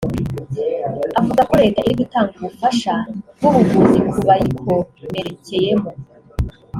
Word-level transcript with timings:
avuga 1.19 1.41
ko 1.49 1.53
Leta 1.61 1.79
iri 1.83 1.95
gutanga 2.01 2.31
ubufasha 2.37 2.93
bw’ubuvuzi 3.35 3.99
ku 4.11 4.19
bayikomerekeyemo 4.27 5.91